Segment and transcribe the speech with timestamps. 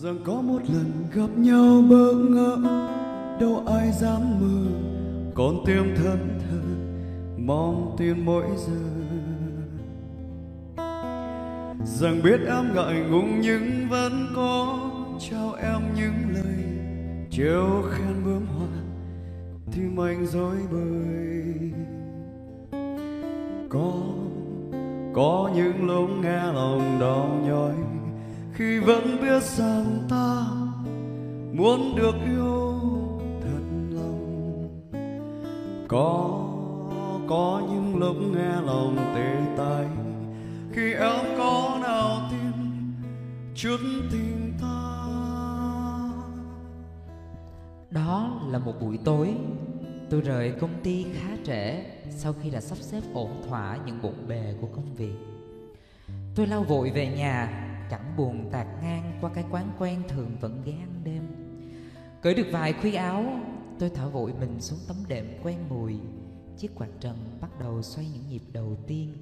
[0.00, 2.58] rằng có một lần gặp nhau bỡ ngỡ,
[3.40, 4.70] đâu ai dám mơ.
[5.34, 6.60] Còn tim thân thờ,
[7.38, 8.82] mong tin mỗi giờ.
[11.84, 14.78] Rằng biết em ngại ngùng nhưng vẫn có
[15.18, 16.64] trao em những lời
[17.30, 18.68] trêu khen bướm hoa,
[19.74, 21.72] tim anh dối bời.
[23.68, 23.92] Có
[25.14, 28.01] có những lúc nghe lòng đau nhói
[28.54, 30.46] khi vẫn biết rằng ta
[31.52, 32.80] muốn được yêu
[33.42, 34.68] thật lòng.
[35.88, 36.38] Có
[37.28, 39.86] có những lúc nghe lòng tê tái
[40.72, 42.52] khi em có nào tin
[43.54, 43.80] chút
[44.12, 44.78] tình ta.
[47.90, 49.34] Đó là một buổi tối.
[50.10, 54.14] Tôi rời công ty khá trễ Sau khi đã sắp xếp ổn thỏa những bộn
[54.28, 55.14] bề của công việc.
[56.34, 57.61] Tôi lao vội về nhà
[57.92, 61.22] Chẳng buồn tạt ngang qua cái quán quen thường vẫn ghé ăn đêm.
[62.22, 63.24] Cởi được vài khuy áo
[63.78, 66.00] Tôi thở vội mình xuống tấm đệm quen mùi.
[66.56, 69.14] Chiếc quạt trần bắt đầu xoay những nhịp đầu tiên.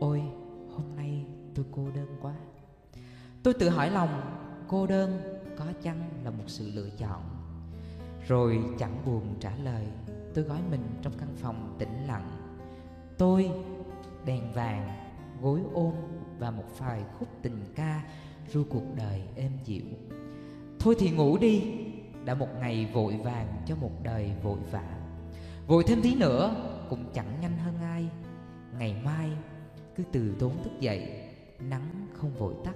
[0.00, 0.22] Ôi,
[0.70, 2.34] hôm nay tôi cô đơn quá.
[3.42, 4.20] Tôi tự hỏi lòng
[4.68, 5.20] Cô đơn
[5.58, 7.22] có chăng là một sự lựa chọn?
[8.28, 9.86] Rồi chẳng buồn trả lời
[10.34, 12.30] Tôi gói mình trong căn phòng tĩnh lặng.
[13.18, 13.50] Tôi,
[14.24, 15.07] đèn vàng,
[15.42, 15.92] gối ôm
[16.38, 18.02] Và một vài khúc tình ca
[18.52, 19.84] Ru cuộc đời êm dịu.
[20.78, 21.62] Thôi thì ngủ đi,
[22.24, 24.84] Đã một ngày vội vàng cho một đời vội vã.
[25.66, 26.54] Vội thêm tí nữa,
[26.90, 28.08] Cũng chẳng nhanh hơn ai.
[28.78, 29.30] Ngày mai,
[29.96, 31.22] cứ từ tốn thức dậy,
[31.60, 32.74] Nắng không vội tắt,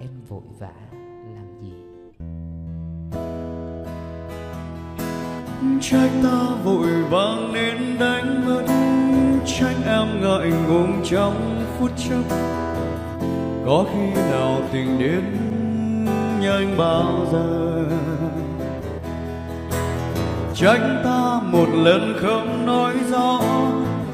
[0.00, 0.74] Em vội vã
[1.34, 1.72] làm gì?
[5.80, 8.64] Trách ta vội vàng nên đánh mất,
[9.46, 12.38] trách em ngại ngùng trong phút chốc.
[13.66, 15.24] Có khi nào tình đến
[16.40, 17.84] như anh bao giờ?
[20.54, 23.40] Trách ta một lần không nói rõ,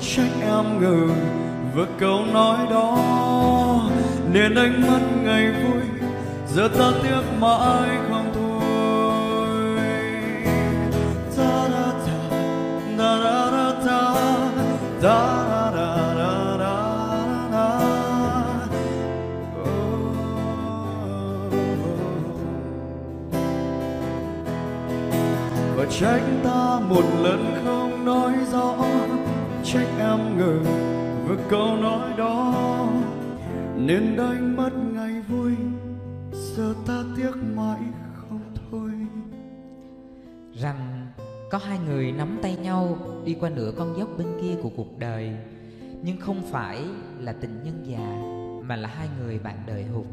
[0.01, 1.15] trách em ngờ
[1.75, 2.97] vượt câu nói đó.
[4.33, 5.83] Nên anh mất ngày vui,
[6.55, 9.79] giờ ta tiếc mãi không thôi.
[11.37, 12.19] Da da da
[12.99, 14.15] da da da
[15.03, 15.56] da
[26.01, 28.77] trách ta một lần không nói rõ.
[29.65, 30.61] Trách em ngờ
[31.29, 32.89] vừa câu nói đó.
[33.77, 35.53] Nên đánh mất ngày vui,
[36.33, 37.81] giờ ta tiếc mãi
[38.15, 38.41] không
[38.71, 38.91] thôi.
[40.55, 41.07] Rằng
[41.51, 44.99] có hai người nắm tay nhau đi qua nửa con dốc bên kia của cuộc
[44.99, 45.37] đời.
[46.03, 46.85] Nhưng không phải
[47.21, 48.19] là tình nhân già,
[48.69, 50.07] mà là hai người bạn đời hụt.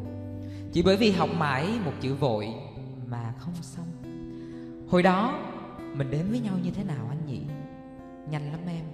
[0.72, 2.48] Chỉ bởi vì học mãi một chữ vội
[3.10, 3.86] mà không xong.
[4.90, 5.40] Hồi đó
[5.94, 7.42] mình đến với nhau như thế nào anh nhỉ?
[8.30, 8.86] Nhanh lắm em.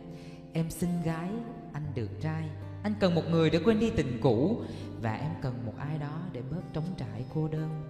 [0.54, 1.30] Em xinh gái,
[1.74, 2.44] anh được trai.
[2.84, 4.62] Anh cần một người để quên đi tình cũ.
[5.02, 7.84] Và em cần một ai đó để bớt trống trải cô đơn.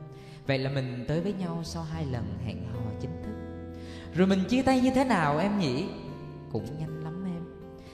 [0.47, 3.33] Vậy là mình tới với nhau sau hai lần hẹn hò chính thức.
[4.13, 5.85] Rồi mình chia tay như thế nào em nhỉ?
[6.51, 7.43] Cũng nhanh lắm em.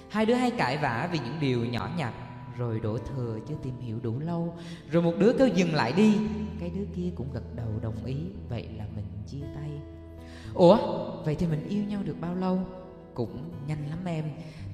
[0.09, 2.13] Hai đứa hay cãi vã vì những điều nhỏ nhặt.
[2.57, 4.55] Rồi đổ thừa chưa tìm hiểu đủ lâu.
[4.91, 6.17] Rồi một đứa kêu dừng lại đi.
[6.59, 8.15] Cái đứa kia cũng gật đầu đồng ý.
[8.49, 9.69] Vậy là mình chia tay.
[10.53, 10.77] Ủa?
[11.25, 12.59] Vậy thì mình yêu nhau được bao lâu?
[13.13, 14.25] Cũng nhanh lắm em.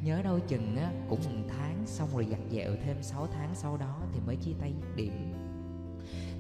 [0.04, 3.78] Nhớ đâu chừng á, cũng một tháng xong rồi giặt dẹo thêm 6 tháng sau
[3.78, 5.34] đó thì mới chia tay dứt điểm.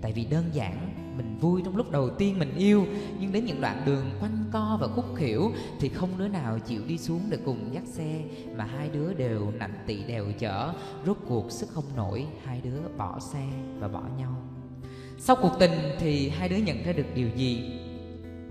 [0.01, 2.85] Tại vì đơn giản, mình vui trong lúc đầu tiên mình yêu,
[3.19, 6.81] nhưng đến những đoạn đường quanh co và khúc khỉu thì không đứa nào chịu
[6.87, 8.21] đi xuống để cùng dắt xe,
[8.55, 10.73] mà hai đứa đều nặng tị đèo chở.
[11.05, 13.47] Rốt cuộc sức không nổi, hai đứa bỏ xe
[13.79, 14.35] và bỏ nhau.
[15.19, 17.80] Sau cuộc tình thì hai đứa nhận ra được điều gì?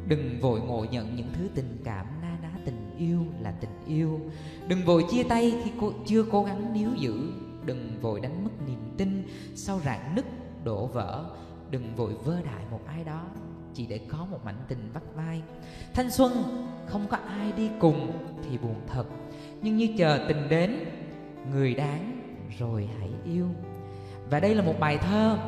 [0.09, 4.21] Đừng vội ngộ nhận những thứ tình cảm na ná tình yêu là tình yêu.
[4.69, 7.33] Đừng vội chia tay khi cô chưa cố gắng níu giữ.
[7.65, 10.25] Đừng vội đánh mất niềm tin sau rạn nứt,
[10.65, 11.25] đổ vỡ.
[11.71, 13.27] Đừng vội vơ đại một ai đó
[13.75, 15.43] chỉ để có một mảnh tình vắt vai.
[15.95, 16.33] Thanh xuân,
[16.87, 18.13] không có ai đi cùng
[18.43, 19.05] thì buồn thật.
[19.63, 20.85] Nhưng như chờ tình đến,
[21.53, 22.23] người đáng
[22.59, 23.47] rồi hãy yêu.
[24.31, 25.39] Và đây là một bài thơ,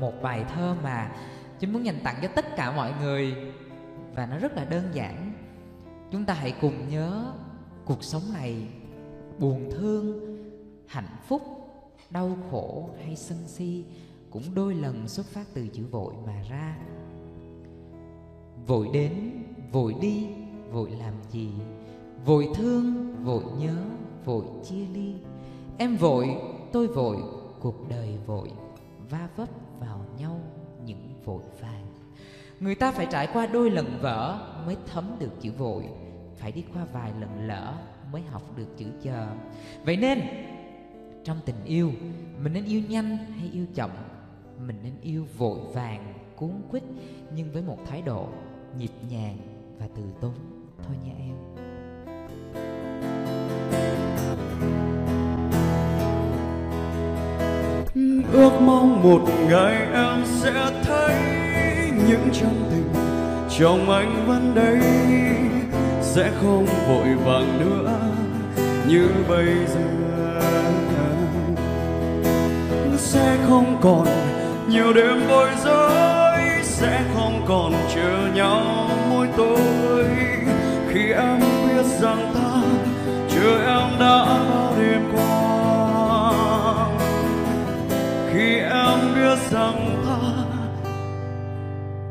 [0.00, 1.10] một bài thơ mà
[1.60, 3.36] chúng muốn dành tặng cho tất cả mọi người
[4.16, 5.32] và nó rất là đơn giản.
[6.10, 7.32] Chúng ta hãy cùng nhớ
[7.84, 8.68] cuộc sống này
[9.38, 10.20] buồn thương,
[10.86, 11.42] hạnh phúc,
[12.10, 13.84] đau khổ hay sân si
[14.30, 16.78] cũng đôi lần xuất phát từ chữ vội mà ra.
[18.66, 19.42] Vội đến,
[19.72, 20.26] vội đi,
[20.70, 21.50] vội làm gì?
[22.24, 23.76] Vội thương, vội nhớ,
[24.24, 25.14] vội chia ly.
[25.78, 26.36] Em vội,
[26.72, 27.16] tôi vội,
[27.60, 28.50] cuộc đời vội,
[29.10, 29.48] va vấp
[29.80, 30.40] vào nhau
[30.84, 31.95] những vội vàng
[32.60, 35.84] người ta phải trải qua đôi lần vỡ mới thấm được chữ vội.
[36.36, 37.74] Phải đi qua vài lần lỡ
[38.12, 39.26] mới học được chữ chờ.
[39.84, 40.20] Vậy nên,
[41.24, 41.92] trong tình yêu,
[42.42, 43.90] mình nên yêu nhanh hay yêu chậm?
[44.66, 46.82] Mình nên yêu vội vàng, cuốn quýt,
[47.34, 48.28] nhưng với một thái độ
[48.78, 49.36] nhịp nhàng
[49.78, 50.34] và từ tốn.
[50.86, 51.36] Thôi nha em.
[58.32, 61.35] Ước mong một ngày em sẽ thấy
[62.08, 62.92] những chân tình
[63.58, 64.80] trong anh vẫn đây.
[66.02, 67.92] Sẽ không vội vàng nữa
[68.88, 70.40] như bây giờ.
[72.96, 74.06] Sẽ không còn
[74.68, 76.40] nhiều đêm bối rối.
[76.62, 80.04] Sẽ không còn chờ nhau mỗi tối
[80.88, 82.62] khi em biết rằng ta,
[83.28, 86.32] chờ em đã bao đêm qua.
[88.32, 90.45] Khi em biết rằng ta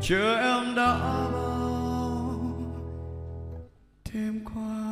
[0.08, 1.00] chờ em đã
[1.34, 2.42] bao
[4.14, 4.85] đêm qua.